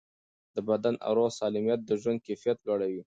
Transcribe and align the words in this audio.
د 0.55 0.57
بدن 0.69 0.95
او 1.05 1.11
روح 1.17 1.31
سالمیت 1.39 1.79
د 1.85 1.91
ژوند 2.01 2.19
کیفیت 2.27 2.57
لوړوي. 2.67 2.99